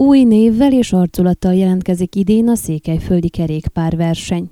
Új 0.00 0.22
névvel 0.22 0.72
és 0.72 0.92
arculattal 0.92 1.54
jelentkezik 1.54 2.14
idén 2.14 2.48
a 2.48 2.54
Székelyföldi 2.54 3.28
kerékpárverseny. 3.28 4.50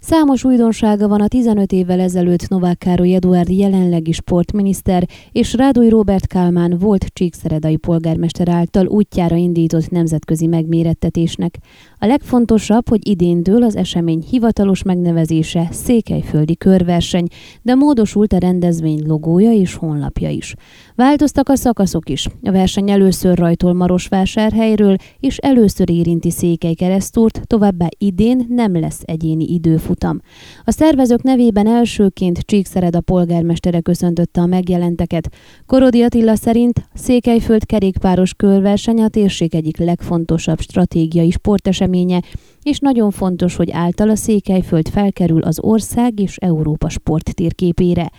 Számos 0.00 0.44
újdonsága 0.44 1.08
van 1.08 1.20
a 1.20 1.28
15 1.28 1.72
évvel 1.72 2.00
ezelőtt 2.00 2.48
Novák 2.48 2.78
Károly 2.78 3.14
Eduard 3.14 3.50
jelenlegi 3.50 4.12
sportminiszter 4.12 5.08
és 5.32 5.54
Rádoly 5.54 5.88
Robert 5.88 6.26
Kálmán 6.26 6.78
volt 6.78 7.04
Csíkszeredai 7.04 7.76
polgármester 7.76 8.48
által 8.48 8.86
útjára 8.86 9.36
indított 9.36 9.90
nemzetközi 9.90 10.46
megmérettetésnek. 10.46 11.58
A 11.98 12.06
legfontosabb, 12.06 12.88
hogy 12.88 13.08
idén 13.08 13.42
dől 13.42 13.62
az 13.62 13.76
esemény 13.76 14.24
hivatalos 14.30 14.82
megnevezése 14.82 15.68
Székelyföldi 15.70 16.56
körverseny, 16.56 17.26
de 17.62 17.74
módosult 17.74 18.32
a 18.32 18.38
rendezvény 18.38 19.06
logója 19.06 19.52
és 19.52 19.74
honlapja 19.74 20.28
is. 20.28 20.54
Változtak 20.94 21.48
a 21.48 21.56
szakaszok 21.56 22.08
is. 22.08 22.26
A 22.42 22.50
verseny 22.50 22.90
először 22.90 23.38
rajtol 23.38 23.72
Marosvásárhelyről, 23.72 24.96
és 25.18 25.36
először 25.36 25.90
érinti 25.90 26.30
Székely 26.30 26.74
keresztúrt, 26.74 27.40
továbbá 27.46 27.86
idén 27.98 28.46
nem 28.48 28.80
lesz 28.80 29.00
egyéni 29.04 29.44
időfutam. 29.90 30.20
A 30.64 30.70
szervezők 30.70 31.22
nevében 31.22 31.66
elsőként 31.66 32.38
Csíkszered 32.38 32.96
a 32.96 33.00
polgármestere 33.00 33.80
köszöntötte 33.80 34.40
a 34.40 34.46
megjelenteket. 34.46 35.28
Korodi 35.66 36.02
Attila 36.02 36.34
szerint 36.34 36.88
Székelyföld 36.94 37.66
kerékpáros 37.66 38.34
körverseny 38.34 39.02
a 39.02 39.08
térség 39.08 39.54
egyik 39.54 39.76
legfontosabb 39.76 40.60
stratégiai 40.60 41.30
sporteseménye, 41.30 42.22
és 42.62 42.78
nagyon 42.78 43.10
fontos, 43.10 43.56
hogy 43.56 43.70
által 43.70 44.08
a 44.10 44.16
Székelyföld 44.16 44.88
felkerül 44.88 45.42
az 45.42 45.60
ország 45.60 46.20
és 46.20 46.36
Európa 46.36 46.88
sporttérképére. 46.88 48.10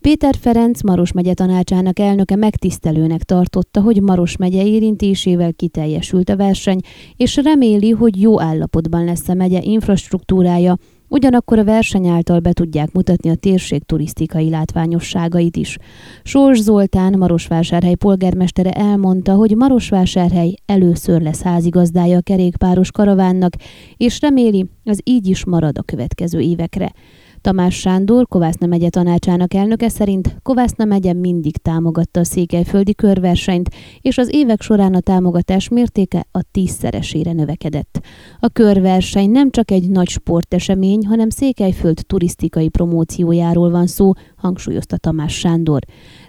Péter 0.00 0.34
Ferenc 0.40 0.82
Maros 0.82 1.12
megye 1.12 1.34
tanácsának 1.34 1.98
elnöke 1.98 2.36
megtisztelőnek 2.36 3.22
tartotta, 3.22 3.80
hogy 3.80 4.02
Maros 4.02 4.36
megye 4.36 4.66
érintésével 4.66 5.52
kiteljesült 5.52 6.28
a 6.28 6.36
verseny, 6.36 6.80
és 7.16 7.36
reméli, 7.36 7.90
hogy 7.90 8.20
jó 8.20 8.40
állapotban 8.40 9.04
lesz 9.04 9.28
a 9.28 9.34
megye 9.34 9.60
infrastruktúrája, 9.62 10.76
Ugyanakkor 11.12 11.58
a 11.58 11.64
verseny 11.64 12.06
által 12.06 12.40
be 12.40 12.52
tudják 12.52 12.92
mutatni 12.92 13.30
a 13.30 13.34
térség 13.34 13.82
turisztikai 13.82 14.50
látványosságait 14.50 15.56
is. 15.56 15.76
Sors 16.22 16.60
Zoltán, 16.60 17.18
Marosvásárhely 17.18 17.94
polgármestere 17.94 18.70
elmondta, 18.70 19.34
hogy 19.34 19.56
Marosvásárhely 19.56 20.54
először 20.66 21.20
lesz 21.20 21.42
házigazdája 21.42 22.16
a 22.16 22.20
kerékpáros 22.20 22.90
karavánnak, 22.90 23.52
és 23.96 24.20
reméli, 24.20 24.66
az 24.84 25.00
így 25.04 25.26
is 25.26 25.44
marad 25.44 25.78
a 25.78 25.82
következő 25.82 26.40
évekre. 26.40 26.92
Tamás 27.40 27.78
Sándor, 27.78 28.26
Kovászna 28.28 28.66
megye 28.66 28.88
tanácsának 28.88 29.54
elnöke 29.54 29.88
szerint 29.88 30.36
Kovászna 30.42 30.84
megye 30.84 31.12
mindig 31.12 31.56
támogatta 31.56 32.20
a 32.20 32.24
székelyföldi 32.24 32.94
körversenyt, 32.94 33.70
és 34.00 34.18
az 34.18 34.34
évek 34.34 34.62
során 34.62 34.94
a 34.94 35.00
támogatás 35.00 35.68
mértéke 35.68 36.26
a 36.30 36.40
tízszeresére 36.50 37.32
növekedett. 37.32 38.00
A 38.40 38.48
körverseny 38.48 39.30
nem 39.30 39.50
csak 39.50 39.70
egy 39.70 39.90
nagy 39.90 40.08
sportesemény, 40.08 41.06
hanem 41.06 41.30
Székelyföld 41.30 41.98
turisztikai 42.06 42.68
promóciójáról 42.68 43.70
van 43.70 43.86
szó, 43.86 44.12
hangsúlyozta 44.40 44.96
Tamás 44.96 45.38
Sándor. 45.38 45.80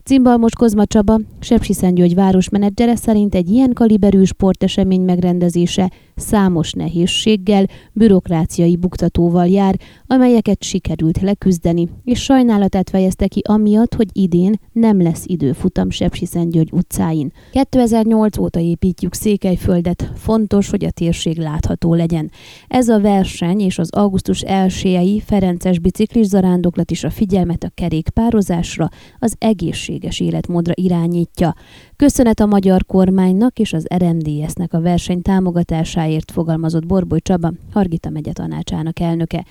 Cimbalmos 0.04 0.54
Kozma 0.54 0.86
Csaba, 0.86 1.20
Sepsiszentgyörgy 1.40 2.16
városmenedzsere 2.16 2.96
szerint 2.96 3.36
egy 3.36 3.50
ilyen 3.50 3.74
kaliberű 3.74 4.24
sportesemény 4.24 5.02
megrendezése 5.02 5.92
számos 6.16 6.72
nehézséggel, 6.72 7.66
bürokráciai 7.94 8.76
buktatóval 8.76 9.48
jár, 9.48 9.80
amelyeket 10.08 10.64
sikerült 10.64 11.22
leküzdeni, 11.22 11.90
és 12.04 12.24
sajnálatát 12.24 12.90
fejezte 12.90 13.28
ki 13.28 13.42
amiatt, 13.48 13.94
hogy 13.94 14.08
idén 14.14 14.60
nem 14.72 15.02
lesz 15.02 15.24
időfutam 15.26 15.90
Sepsiszentgyörgy 15.90 16.70
utcáin. 16.72 17.32
2008 17.52 18.38
óta 18.38 18.60
építjük 18.60 19.14
Székelyföldet, 19.14 20.12
fontos, 20.16 20.70
hogy 20.70 20.86
a 20.86 20.92
térség 20.92 21.38
látható 21.38 21.94
legyen. 21.94 22.32
Ez 22.68 22.88
a 22.90 23.00
verseny 23.00 23.60
és 23.60 23.80
az 23.80 23.92
augusztus 23.92 24.42
1 24.42 25.24
Ferences 25.26 25.80
biciklis 25.80 26.26
zarándoklat 26.26 26.92
is 26.92 27.04
a 27.04 27.10
figyelmet 27.10 27.64
a 27.64 27.72
kerékpározásra, 28.02 28.90
az 29.20 29.36
egészséges 29.38 30.20
életmódra 30.20 30.74
irányítja. 30.76 31.56
Köszönet 31.96 32.40
a 32.40 32.46
magyar 32.46 32.86
kormánynak 32.86 33.60
és 33.60 33.74
az 33.74 33.88
RMDS-nek 33.98 34.74
a 34.74 34.82
verseny 34.82 35.22
támogatásáért 35.22 36.32
fogalmazott 36.32 36.86
Borboly 36.86 37.20
Csaba, 37.20 37.52
Hargita 37.74 38.10
megye 38.10 38.32
tanácsának 38.32 39.00
elnöke. 39.00 39.46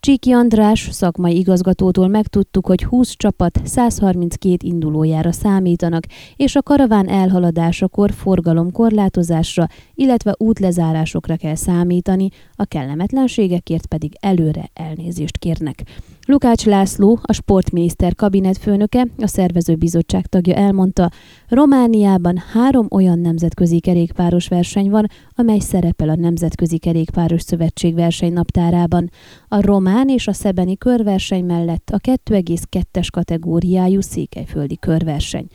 Csíki 0.00 0.32
András 0.32 0.88
szakmai 0.90 1.36
igazgatótól 1.36 2.08
megtudtuk, 2.08 2.66
hogy 2.66 2.84
20 2.84 3.14
csapat 3.16 3.60
132 3.64 4.66
indulójára 4.66 5.32
számítanak, 5.32 6.04
és 6.36 6.56
a 6.56 6.62
karaván 6.62 7.08
elhaladásakor 7.08 8.12
forgalomkorlátozásra, 8.12 9.66
illetve 9.94 10.34
útlezárásokra 10.38 11.36
kell 11.36 11.54
számítani, 11.54 12.28
a 12.54 12.64
kellemetlenségekért 12.64 13.86
pedig 13.86 14.12
előre 14.20 14.70
elnézést 14.74 15.38
kérnek. 15.38 15.82
Lukács 16.26 16.64
László, 16.64 17.18
a 17.22 17.32
sportminiszter 17.32 18.14
kabinetfőnöke, 18.14 19.06
a 19.18 19.26
szervezőbizottság 19.26 20.26
tagja 20.26 20.54
elmondta, 20.54 21.10
Romániában 21.48 22.42
három 22.52 22.86
olyan 22.90 23.18
nemzetközi 23.18 23.80
kerékpáros 23.80 24.48
verseny 24.48 24.90
van, 24.90 25.06
amely 25.34 25.58
szerepel 25.58 26.08
a 26.08 26.16
Nemzetközi 26.16 26.78
Kerékpáros 26.78 27.42
Szövetség 27.42 27.94
versenynaptárában. 27.94 29.10
A 29.48 29.60
román 29.60 30.08
és 30.08 30.26
a 30.26 30.32
szebeni 30.32 30.76
körverseny 30.76 31.44
mellett 31.44 31.90
a 31.92 31.98
2,2-es 31.98 33.06
kategóriájú 33.12 34.00
székelyföldi 34.00 34.78
körverseny. 34.78 35.46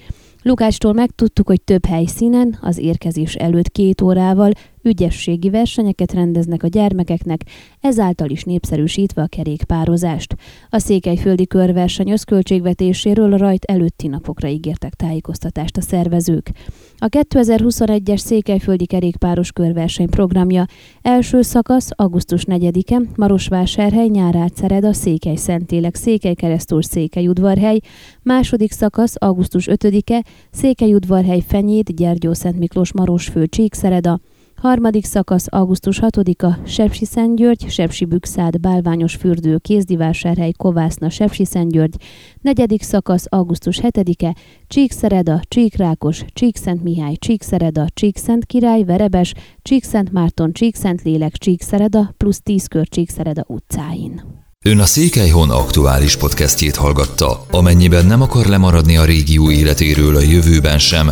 Lukácstól 0.41 0.93
megtudtuk, 0.93 1.47
hogy 1.47 1.61
több 1.61 1.85
helyszínen 1.85 2.57
az 2.61 2.77
érkezés 2.77 3.35
előtt 3.35 3.69
két 3.69 4.01
órával 4.01 4.51
ügyességi 4.87 5.49
versenyeket 5.49 6.13
rendeznek 6.13 6.63
a 6.63 6.67
gyermekeknek, 6.67 7.41
ezáltal 7.81 8.29
is 8.29 8.43
népszerűsítve 8.43 9.21
a 9.21 9.27
kerékpározást. 9.27 10.35
A 10.69 10.79
székelyföldi 10.79 11.47
körverseny 11.47 12.09
összköltségvetéséről 12.09 13.33
a 13.33 13.37
rajt 13.37 13.65
előtti 13.65 14.07
napokra 14.07 14.47
ígértek 14.47 14.93
tájékoztatást 14.93 15.77
a 15.77 15.81
szervezők. 15.81 16.51
A 16.97 17.05
2021-es 17.05 18.17
székelyföldi 18.17 18.85
kerékpáros 18.85 19.51
körverseny 19.51 20.09
programja 20.09 20.65
első 21.01 21.41
szakasz 21.41 21.89
augusztus 21.95 22.43
4-e 22.47 23.01
Marosvásárhely, 23.15 24.07
Nyárátszered, 24.07 24.83
a 24.83 24.93
Székely 24.93 25.35
Szentélek, 25.35 25.95
Székely 25.95 26.33
Keresztúr, 26.33 26.85
Székely 26.85 27.27
Udvarhely, 27.27 27.79
második 28.21 28.71
szakasz 28.71 29.13
augusztus 29.17 29.67
5-e 29.71 30.23
Székely 30.51 30.93
Udvarhely, 30.93 31.43
Fenyét, 31.47 31.95
Gyergyó 31.95 32.33
Szent 32.33 32.59
Miklós, 32.59 32.93
Marosfő, 32.93 33.47
Csíkszereda, 33.47 34.19
Harmadik 34.61 35.05
szakasz 35.05 35.45
augusztus 35.49 35.99
6-a 36.01 36.67
Sepsi 36.67 37.05
Szentgyörgy, 37.05 37.69
Sepsi 37.69 38.05
Bükszád, 38.05 38.59
Bálványos 38.59 39.15
fürdő, 39.15 39.57
Kézdivásárhely, 39.57 40.51
Kovászna, 40.51 41.09
Sepsi 41.09 41.45
Szentgyörgy. 41.45 41.95
Negyedik 42.41 42.83
szakasz 42.83 43.25
augusztus 43.29 43.79
7-e 43.81 44.35
Csíkszereda, 44.67 45.39
Csíkrákos, 45.47 46.23
Csíkszent 46.33 46.83
Mihály, 46.83 47.15
Csíkszereda, 47.15 47.85
Csíkszent 47.93 48.45
Király, 48.45 48.83
Verebes, 48.83 49.33
Csíkszent 49.61 50.11
Márton, 50.11 50.53
Csíkszent 50.53 51.01
Lélek, 51.01 51.37
Csíkszereda 51.37 52.13
plusz 52.17 52.41
10 52.41 52.67
kör 52.67 52.87
Csíkszereda 52.87 53.43
utcáin. 53.47 54.21
Ön 54.65 54.79
a 54.79 54.85
Székelyhon 54.85 55.49
aktuális 55.49 56.17
podcastjét 56.17 56.75
hallgatta. 56.75 57.45
Amennyiben 57.51 58.05
nem 58.05 58.21
akar 58.21 58.45
lemaradni 58.45 58.97
a 58.97 59.05
régió 59.05 59.51
életéről 59.51 60.15
a 60.15 60.21
jövőben 60.21 60.79
sem, 60.79 61.11